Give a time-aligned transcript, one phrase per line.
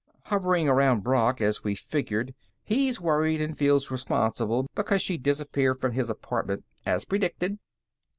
[0.23, 2.33] "Hovering around Brock, as we figured.
[2.63, 7.59] He's worried and feels responsible because she disappeared from his apartment, as predicted."